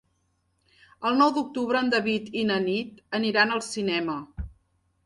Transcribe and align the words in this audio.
El 1.09 1.19
nou 1.19 1.33
d'octubre 1.35 1.83
en 1.83 1.93
David 1.97 2.33
i 2.43 2.47
na 2.53 2.59
Nit 2.65 3.07
aniran 3.21 3.59
al 3.59 3.65
cinema. 3.71 4.19